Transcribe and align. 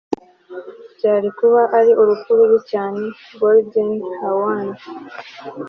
byari 0.97 1.27
kuba 1.39 1.61
ari 1.77 1.91
urupfu 2.01 2.29
rubi 2.37 2.59
cyane- 2.71 3.03
goldie 3.39 3.91
hawn 4.19 4.67